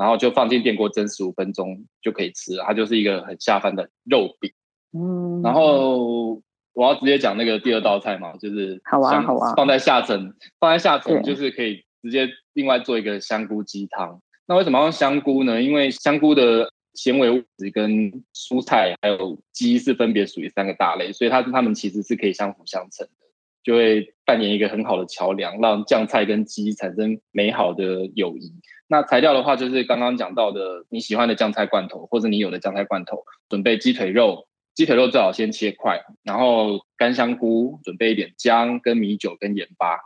[0.00, 2.64] 然后就放进电锅蒸十五分钟就可以吃了。
[2.66, 4.50] 它就是一个很下饭的肉饼。
[4.92, 14.22] 嗯，然后我要直接讲那个第二道菜嘛，就是好啊好啊，放在下层，放在下层就是可以直接另外做一个香菇鸡汤。
[14.46, 15.60] 那为什么要用香菇呢？
[15.60, 23.26] 因为香菇的纤维物质跟蔬菜还有鸡是分别属于三个大类，所以它它们其实是可以相辅相成的，
[23.62, 28.52] 就会扮演一个很好的桥梁，让酱菜跟鸡产生美好的友谊。
[28.88, 39.98] 那材料的话，就是刚刚讲到的你喜欢的酱菜罐头，或者你有的酱菜罐头，准备鸡腿肉，鸡腿肉最好先切块，然后干香菇，准备一点姜跟米酒跟盐巴。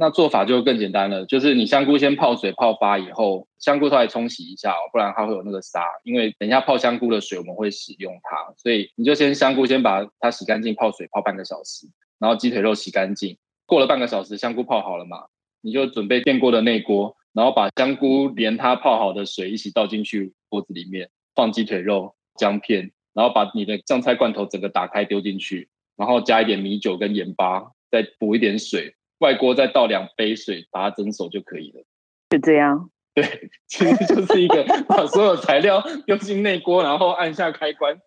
[0.00, 5.82] 那做法就更简单了，就是你香菇先泡水泡发以后，香菇稍微冲洗一下哦，不然它会有那个沙。
[6.04, 13.38] 因为等一下泡香菇的水我们会使用它，所以你就先香菇先把它洗干净，泡水泡半个小时，然后鸡腿肉洗干净。
[13.66, 15.26] 过了半个小时，香菇泡好了嘛，
[15.60, 22.92] 你就准备电锅的内锅，然后把香菇连它泡好的水一起倒进去锅子里面，放鸡腿肉、姜片。
[23.14, 31.82] 然后把你的酱菜罐头整个打开丢进去，然后加一点米酒跟盐巴，再补一点水，外锅再倒两杯水，把它蒸熟就可以了。
[32.30, 32.90] 就这样。
[33.14, 33.24] 对，
[33.66, 37.98] 其实就是一个 把所有材料丢进内锅，然后按下开关，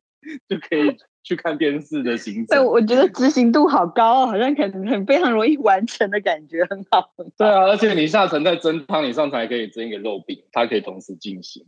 [0.48, 2.46] 就可以去看电视的行程。
[2.48, 7.12] 对，我觉得执行度好高，好像可能很非常容易完成的感觉，很好。
[7.38, 11.66] 对啊，而且你下层在蒸汤，你上层还可以蒸一个肉饼，它可以同时进行。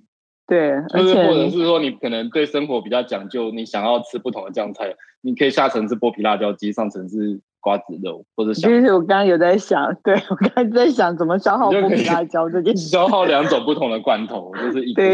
[0.48, 7.42] 对，就是或者是说你可能对生活比较讲究，你想要吃不同的酱菜，你可以下层是剥皮辣椒鸡，上层是。
[7.64, 15.06] 瓜子肉或者，其实我刚刚有在想，对我刚刚在想怎么消耗剥皮辣椒这件事， 消耗两种不同的罐头，就是一锅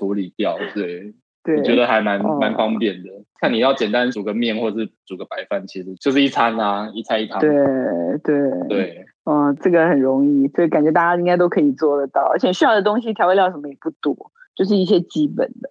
[0.00, 1.12] 处理掉，对，
[1.44, 3.10] 对，我觉得还蛮蛮方便的。
[3.40, 7.40] 看你要简单煮个面或者是煮个白饭，其实就是一餐啊，一菜一汤。
[7.40, 7.50] 对
[8.22, 14.14] 对对，嗯，这个很容易，所以感觉大家应该都可以做得到，而且需要的东西调味料什么也不多，
[14.54, 15.68] 就是一些基本的。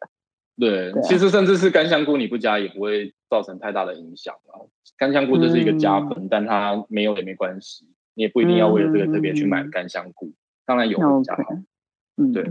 [0.60, 4.68] 对，其实甚至是干香菇，你不加也不会造成太大的影响啊。
[4.98, 10.26] 干香菇就是一个加分，嗯，但它没有也没关系，你也不一定要为了这个特别去买干香菇。
[10.26, 11.44] 嗯，当然有会加好。
[12.18, 12.44] 嗯，对。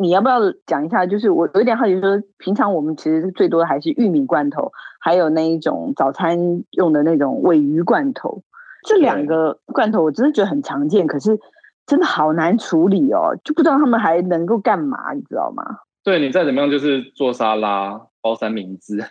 [0.00, 1.04] 你要不要讲一下？
[1.06, 8.42] 就是我有点好奇，说平常我们其实最多的还是玉米罐头，还有那一种早餐用的那种鮪鱼罐头。
[8.86, 11.38] 这两个罐头我真的觉得很常见，可是
[11.86, 15.62] 真的好难处理哦，就不知道他们还能够干嘛，你知道吗？
[16.02, 19.04] 对，你再怎么样，就是做沙拉、包三明治，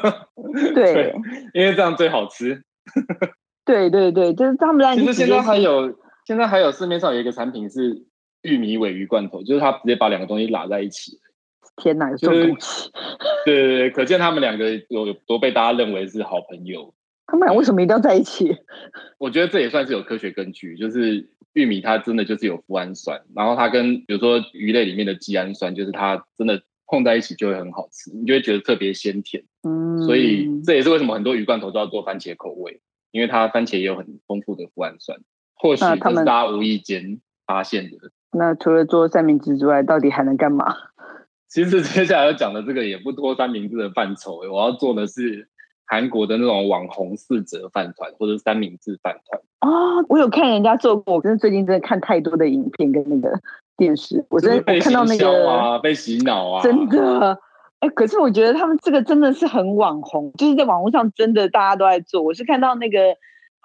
[0.74, 1.14] 对，对，
[1.52, 2.62] 因为这样最好吃。
[3.66, 4.96] 对对对，就是他们在。
[4.96, 5.94] 其实现在还有，
[6.26, 8.06] 现在还有市面上有一个产品是
[8.44, 11.18] 玉米尾鱼罐头，就是他直接把两个东西拉在一起。
[11.76, 12.46] 天哪，就是
[13.44, 16.94] 对对对，可见他们两个有多被大家认为是好朋友。
[17.26, 18.56] 他们俩为什么一定要在一起？
[19.18, 21.28] 我觉得这也算是有科学根据，就是。
[21.54, 29.44] 玉米它真的就是有富氨酸，然后它跟比如说鱼类里面的肌氨酸，就是它真的碰在一起就会很好吃，你就会觉得特别鲜甜。
[29.62, 32.80] 嗯，所以这也是为什么很多鱼罐头都要做番茄口味，
[33.12, 35.16] 因为它番茄也有很丰富的富氨酸。
[35.54, 37.98] 或许这是大家无意间发现的。
[38.34, 40.74] 那，除了做三明治之外，到底还能干嘛？
[41.48, 45.48] 其实接下来要讲的这个也不脱三明治的范畴，我要做的是。
[45.86, 53.38] 韩国的那种网红四折饭团或者三明治饭团哦，我有看人家做过，我真的最近真的看太多的影片跟那个
[53.76, 57.38] 电视，我真的看到那个啊，被洗脑啊， 真的。
[57.80, 62.22] 哎，可是我觉得他们这个真的是很网红，就是在网络上真的大家都在做。
[62.22, 62.98] 我是看到那个。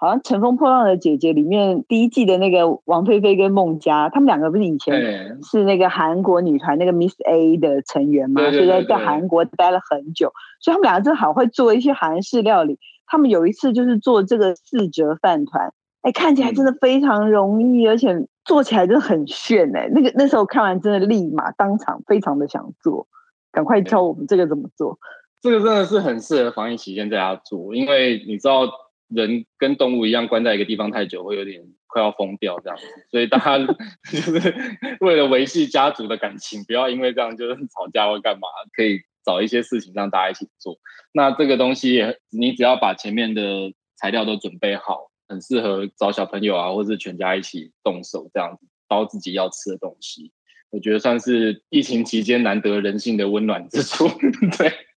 [0.00, 8.40] 好像《乘风破浪的姐姐》里面第一季的那个王菲菲跟孟佳，他们两个不是以前是那个韩国女团那个 Miss A 的成员嘛？
[8.50, 12.78] 所以在在韩国待了很久，所以他们两个真的好会做一些韩式料理。
[13.06, 19.90] 他们有一次就是做这个四折饭团，哎，看起来真的非常容易，而且做起来真的很炫哎。
[19.92, 23.06] 那个那时候看完真的立马当场非常的想做，
[23.52, 24.98] 赶快教我们这个怎么做。
[25.42, 28.62] 这个真的是很适合防疫期间在家做，因为你知道。
[29.10, 32.84] 人跟动物一样，关在一个地方太久，会有点快要疯掉这样子。
[33.10, 34.54] 所以大家就是
[35.00, 40.78] 为了维系家族的感情，不要因为这样就是吵架或干嘛，可以找一些事情让大家一起做。
[41.12, 50.32] 那这个东西，你只要把前面的材料都准备好，很适合找小朋友啊，或是全家一起动手这样子，包自己要吃的东西。
[50.70, 54.08] 我觉得算是疫情期间难得人性的温暖之处，
[54.56, 54.72] 对。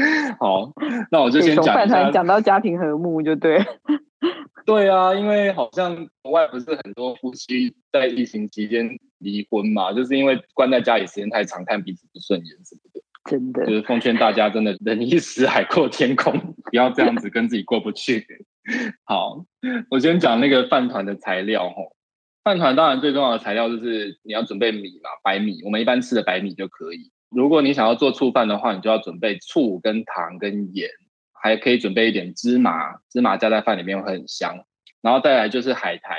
[0.40, 0.72] 好，
[1.10, 1.72] 那我就先讲一下。
[1.72, 3.64] 从饭团讲到家庭和睦就对。
[4.66, 13.00] 对啊，因为好像国外不是很多夫妻在疫情期间离婚嘛，就是因为关在家里时间太长，看彼此不顺眼什么的。
[13.24, 16.32] 真的，就是奉劝大家，真的忍一时海阔天空，
[16.64, 18.26] 不要这样子跟自己过不去。
[19.04, 19.44] 好，
[19.90, 21.92] 我先讲那个饭团的材料哦。
[22.44, 27.10] 饭团当然最重要的材料就是你要准备米嘛，白米，我们一般吃的白米就可以。
[27.30, 30.90] 如果你想要做醋饭的话，你就要准备醋跟糖跟盐，
[31.32, 34.64] 还可以准备一点芝麻，芝麻加在饭里面会很香。
[35.00, 36.16] 然后再来就是海苔，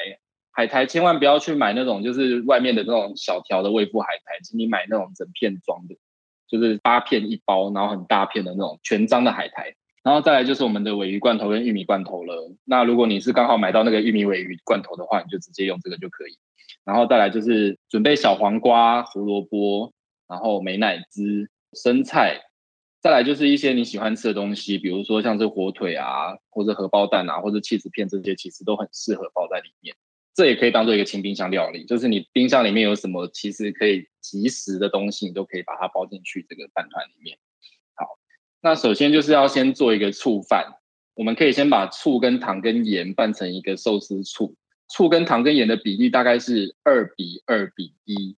[0.52, 5.95] 海苔千万不要去买那种就是外面的那种小条的味富海苔，请你买那种整片装的，
[6.47, 9.76] 就是八片一包，然后很大片的那种全张的海苔。
[10.04, 12.56] 然后再来就是我们的鮪鱼罐头跟玉米罐头了。
[12.63, 16.38] 那如果你是刚好买到那个玉米鮪鱼罐头的话，你就直接用这个就可以。
[16.86, 19.91] 然后再来就是准备小黄瓜、胡萝卜。
[20.32, 22.39] 然后美乃滋、生菜，
[23.02, 29.94] 再来就是一些你喜欢吃的东西，比如说像是火腿啊，或者荷包蛋啊，或者起司片这些，其实都很适合包在里面。
[30.34, 37.38] 这也可以当做一个清冰箱料理，就是你冰箱里面有什么其实可以即食的东西，你都可以把它包进去这个饭团里面。
[37.96, 38.17] 好，
[38.62, 40.76] 那首先就是要先做一个醋饭，
[41.13, 44.56] 我们可以先把醋跟糖跟盐拌成一个寿司醋，
[44.88, 48.38] 醋跟糖跟盐的比例大概是二比二比一。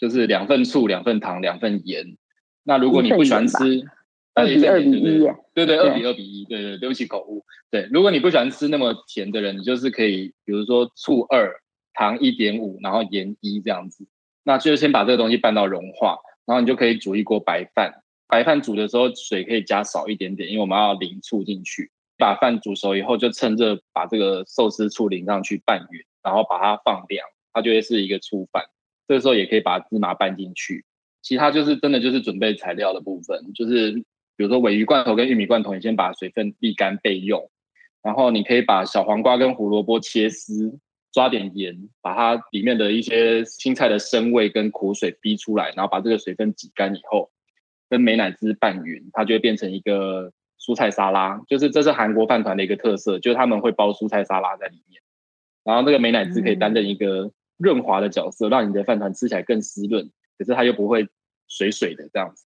[0.00, 2.16] 就是两份醋、两份糖、两份盐。
[2.62, 3.54] 那如果你不喜欢吃，
[4.34, 7.44] 二比二比一，对对，二比二比一，对对，对不起口误。
[7.70, 11.60] 对，如果你不喜欢吃那么甜的人，你就是可以，比如说醋二，
[11.92, 14.06] 糖一点五，然后盐一这样子。
[14.42, 18.02] 那就先把这个东西拌到融化，然后你就可以煮一锅白饭。
[18.26, 21.90] 白饭煮的时候水可以加少一点点，因为我们要淋醋进去。
[22.16, 28.64] 把饭煮熟以后，就趁热把这个寿司醋淋上去拌匀，然后把它放凉，它就会是一个醋饭。
[29.10, 30.84] 这个时候也可以把芝麻拌进去。
[31.20, 34.02] 其他就是真的就是准备材料的部分，就是。
[34.36, 37.50] 比如说鮪鱼罐头跟玉米罐头，你先把水分沥干备用，
[38.02, 40.78] 然后你可以把小黄瓜跟胡萝卜切丝，
[41.12, 47.30] 抓点盐，把它里面的一些青菜的生味跟苦水逼出来，然后把这个水分挤干以后，
[47.90, 51.42] 跟美乃滋拌匀，它就会变成一个蔬菜沙拉。
[51.46, 55.02] 就是这是韩国饭团的一个特色，就是他们会包蔬菜沙拉在里面，
[55.64, 61.06] 然后这个美乃滋可以担任一个润滑的角色，让你的饭团吃起来更湿润，可是它又不会
[61.46, 62.46] 水水的这样子。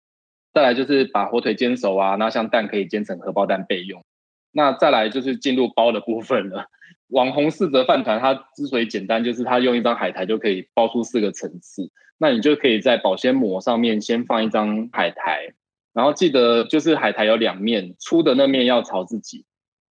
[0.54, 4.04] 再来就是把火腿煎熟啊，那像蛋可以煎成荷包蛋备用。
[4.52, 6.66] 那再来就是进入包的部分了。
[7.08, 11.90] 网红四则饭团它之所以简单，就是它用一张海苔就可以包出四个层次。
[12.18, 15.54] 那你就可以在保鲜膜上面先放一张海苔，
[15.92, 19.46] 然后记得就是海苔有两面，粗的那面要朝自己，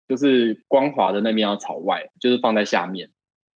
[0.07, 3.11] 就是光滑的那面要朝外，就是放在下面。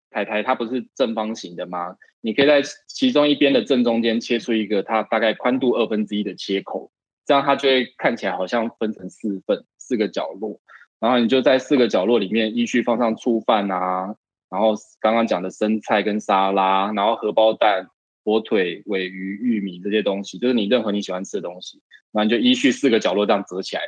[0.09, 1.95] 台台它不是正方形的吗？
[2.21, 6.91] 你可以在其中一边的正中间切出一个它大概宽度二分之一的切口，
[7.25, 10.59] 这样它就会看起来好像分成四份，四个角落。
[10.99, 14.15] 然后你就在四个角落里面依序放上醋饭啊，
[14.49, 17.87] 然后刚刚讲的生菜跟沙拉，然后荷包蛋、
[18.25, 23.83] 火腿、鮪鱼、玉米这些东西，就是你任何你喜欢吃的东西，然后你就依序四个角落这样折起来，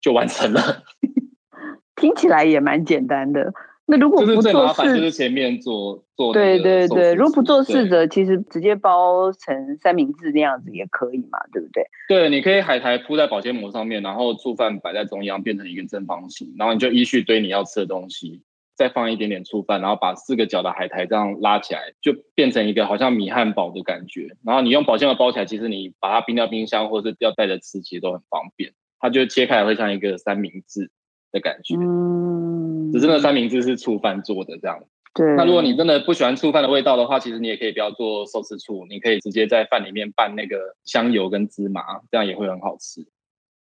[0.00, 0.84] 就完成了。
[1.96, 3.52] 听起来也蛮简单的。
[3.86, 11.84] 那如果不做四，就是前面做做对对对，如果不做四则，其实直接包成三明治那样子也可以嘛，对不对？
[12.08, 18.40] 对，你可以海苔铺在保鲜膜上面，然后醋饭摆在中央，变成一个正方形，然后你就依序堆你要吃的东西，
[18.74, 24.34] 再放一点点醋饭，然后把四个角的海苔这样拉起来，就变成一个好像米汉堡的感觉。
[24.46, 28.72] 然后你用保鲜膜包起来，其实你把它冰掉冰箱，或者是要带着吃，其实都很方便。
[28.98, 30.90] 它就切开来会像一个三明治。
[31.34, 34.78] 的感觉，嗯，只是那三明治是醋饭做的这样。
[35.12, 43.00] 对，那如果你真的不喜欢醋饭的味道的话，其实你也可以不要做寿司醋，你可以直接在饭里面拌那个香油跟芝麻，这样也会很好吃。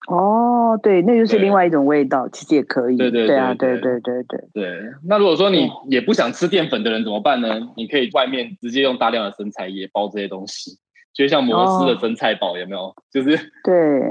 [0.09, 2.97] 哦，对，那就是另外一种味道，其实也可以。
[2.97, 4.81] 对对对，对啊，对对对对对。
[5.07, 7.61] 那如果说你也不想吃淀粉的人怎么办呢？
[7.77, 10.79] 你可以外面直接用大量的生菜叶包这些东西，
[11.13, 12.95] 就像摩斯的生菜堡，有没有？
[13.13, 14.03] 就是对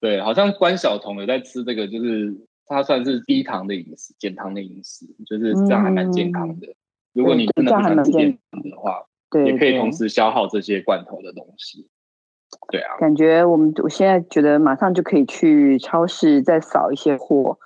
[0.00, 2.34] 对，好像关晓彤有在吃这个，就是。
[2.70, 6.68] 它算是低糖的饮食，减糖的饮食，就是这样还蛮健康的。
[6.68, 6.74] 嗯、
[7.14, 11.88] 如果你真的不想吃淀粉的话，对，也可以同时消耗这些罐头的东西。
[12.70, 17.58] 对啊，感觉我们我现在觉得马上就可以去超市再扫一些货，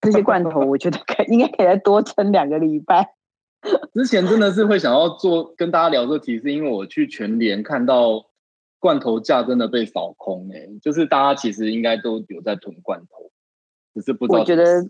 [0.00, 3.14] 这些罐头我觉得可应该可以再多撑两个礼拜。
[3.94, 8.26] 之前真的是会想要做跟大家聊这个题，是因为我去全联看到
[8.78, 13.30] 罐头架真的被扫空哎、欸，就是大家其实应该都有在囤罐头。
[14.28, 14.84] 我觉得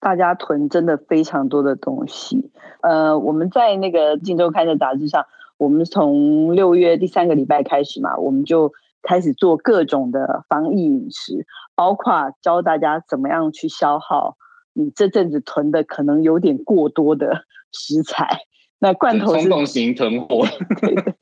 [0.00, 2.50] 大家囤真的非常多的东西。
[2.82, 14.36] 呃，我们在那个《荆州刊》的杂志上，我们从六月第三个礼拜开始嘛，我们就开始做各种的防疫饮食，包括教大家怎么样去消耗
[14.72, 18.38] 你这阵子囤的可能有点过多的食材。
[18.78, 20.44] 那罐头是冲动型囤货，
[20.80, 21.14] 对对，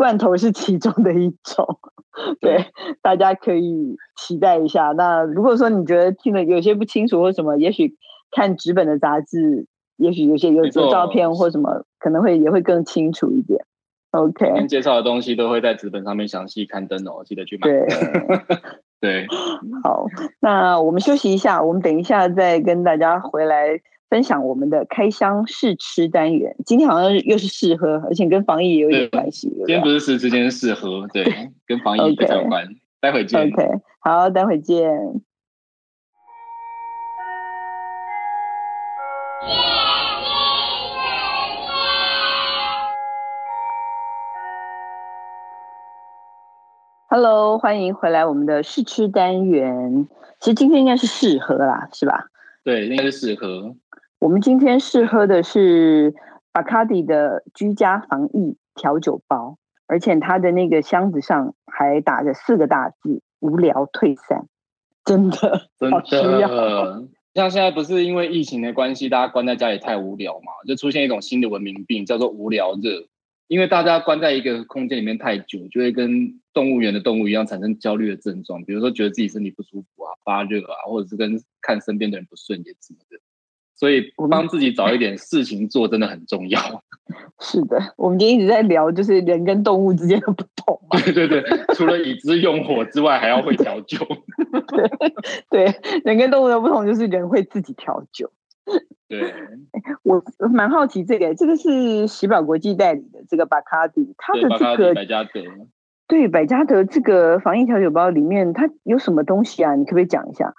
[0.00, 1.78] 罐头是其中的一种。
[2.40, 2.64] 对，
[3.02, 4.92] 大家可以期待一下。
[4.92, 7.96] 那如果说你觉得听了有些不清楚或什么，也许
[8.30, 9.66] 看纸本的杂志，
[9.98, 13.62] 也许有些有有照片或什么，可能会也会更清楚一点。
[14.12, 17.68] OK，介绍的东西都会在纸本上面详细刊登哦，记得去买。
[17.68, 17.86] 对，
[19.00, 19.26] 对，
[19.84, 20.06] 好，
[20.40, 23.82] 那我们休息一下，我们等一下再跟大家回来。
[24.10, 29.48] 分享我们的开箱试吃单元，今天好像又是试喝，而且跟防疫也有点关系。
[29.58, 31.24] 今天不是试吃，今天是试喝，对，
[31.64, 32.66] 跟防疫比较有关。
[33.00, 33.40] 待会见。
[33.40, 33.68] OK，
[34.00, 34.90] 好，待会见。
[47.08, 50.08] Hello，欢迎回来我们的试吃单元。
[50.40, 52.26] 其实今天应该是试喝啦，是吧？
[52.64, 53.76] 对，应该是试喝。
[54.20, 56.14] 我们今天试喝的是
[56.52, 59.56] 巴卡迪的居家防疫调酒包，
[59.86, 64.46] 而且它的那个箱子上还打着四个大字“无聊退散”，
[65.06, 67.08] 真的， 真的。
[67.32, 73.06] 像现在不是因为疫情的关系，大家关在家里太无聊嘛，就出现一种新的文明病，叫做无聊热。
[73.48, 83.16] 因为大家关在一个空间里面太久，就会跟动物园的动物一样产生焦虑的症状，比如说觉得自己身体不舒服啊、发热啊，或者是跟看身边的人不顺眼什么的。
[83.80, 86.60] 所以帮自己找一点事情做真的很重要。
[87.40, 91.00] 是的，我们今天一直在聊，就是人跟动物之间的不同嘛。
[91.00, 91.42] 对对对，
[91.74, 93.96] 除了已知用火之外，还要会调酒。
[95.48, 95.74] 对对，
[96.04, 98.30] 人跟动物的不同就是人会自己调酒。
[99.08, 99.32] 对，
[100.04, 100.22] 我
[100.52, 105.42] 蛮好奇这个，这个是喜宝国际代理的这个巴卡迪，它的这个百加得，
[106.06, 109.74] 对百加得这个防疫调酒包里面，它有什么东西啊？
[109.74, 110.52] 你可不可以讲一下？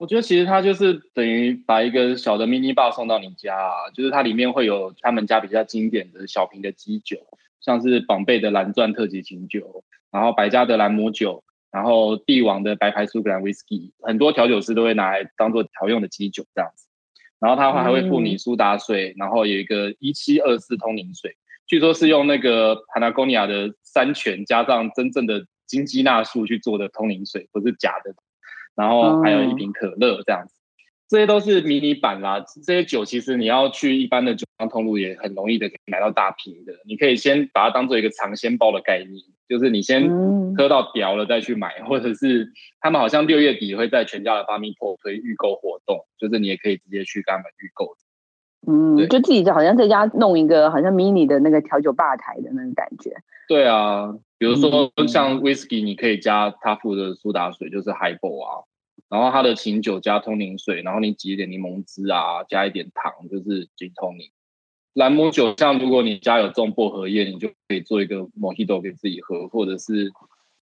[0.00, 7.18] 我觉得其实它就是等于把一个小的 mini bar 送到你家啊，就是它里面会有他们家比较经典的小瓶的基酒，
[7.60, 16.86] 像是宝贝的蓝钻特级琴酒，然后百加得兰姆酒，然后帝王的白牌苏格兰 whisky，很多调酒师都会拿来当做调用的基酒这样子。
[17.38, 21.36] 然后它还会附你苏打水，然后有一个一七二四通灵水，
[21.66, 28.14] 据说是用那个 Patagonia 的山泉加上真正的金鸡纳树去做的通灵水，不是假的。
[28.74, 30.54] 然后还有一瓶可乐这样子，
[31.08, 32.44] 这些都是迷你版啦。
[32.64, 39.22] 这些酒其实你要去一般的酒商通路也很容易的可以买到大瓶的，你可以先把它当做一个尝鲜包的概念。
[39.48, 40.08] 就是你先
[40.56, 47.96] 喝到屌了再去买，嗯、或者是他们好像六月底会在全家的 BarMePro 推预购活动，就是你也可以直接去跟他们预购。
[48.66, 53.16] 嗯，就自己就好像在家弄一个好像 mini 的那个调酒吧台的那种感觉。
[53.48, 58.64] 对啊，比如说像 whisky，你可以加他附的苏打水，就是 Highball 啊，
[59.08, 64.30] 然后他的琴酒加通灵水，然后你挤一点柠檬汁啊，加一点糖，就是 Gin Tonic。
[64.92, 70.12] 兰姆酒，像如果你家有种薄荷叶，你就可以做一个 Mojito 给自己喝，或者是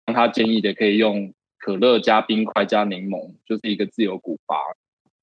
[0.06, 4.56] 让他建议的，可以用可乐加冰块加柠檬，就是一个自由古巴。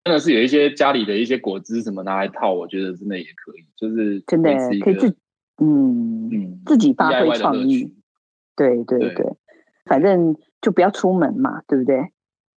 [0.06, 5.10] 真的是有一些家里的一些果汁什么拿来套，我觉得真的也可以，就是真的可以自
[5.58, 7.92] 嗯嗯自己发挥创意。
[8.56, 9.34] 对对对，对
[9.86, 11.98] 反正就不要出门嘛，对不对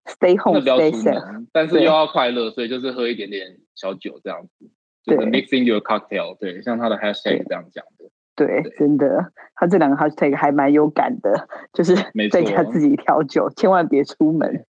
[0.04, 1.46] ？Stay home, stay safe。
[1.50, 4.70] 但是又要快乐，所以就是喝一点点小酒这样子。
[5.06, 11.94] 对，mixing your cocktail，对，像他的 hashtag 这样讲的，对，对真的，他这两个 hashtag 还蛮有感的，就是
[12.30, 14.66] 在家自己调酒，千万别出门。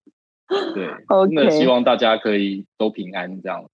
[0.74, 0.90] 对
[1.32, 3.64] 那希望大家可以都平安，这样，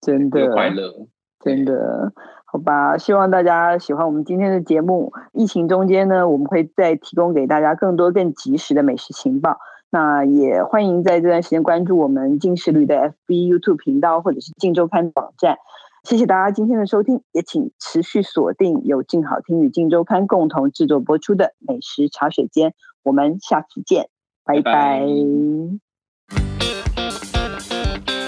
[0.00, 1.06] 真的快乐，
[1.40, 2.12] 真的，
[2.46, 5.12] 好吧，希望大家喜欢我们今天的节目。
[5.32, 9.58] 疫情中间呢，我们会再提供给大家更多更及时的美食情报。
[9.90, 15.58] 那也欢迎在这段时间关注我们镜食旅的 FB、YouTube 频道，或者是镜周刊网站。
[16.02, 24.08] 谢谢大家今天的收听，也请持续锁定由静好听与静周刊共同制作播出的美食茶水间，我们下次见，
[24.44, 25.06] 拜拜。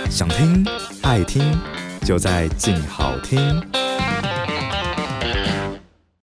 [0.09, 0.67] 想听
[1.03, 1.43] 爱听，
[2.05, 3.86] 就在静好听。